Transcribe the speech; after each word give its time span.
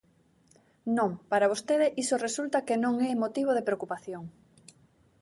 Non, 0.97 1.11
para 1.31 1.49
vostede 1.53 1.87
iso 2.03 2.23
resulta 2.27 2.65
que 2.67 2.75
non 2.83 2.93
é 3.09 3.11
motivo 3.23 3.51
de 3.57 3.65
preocupación. 3.67 4.23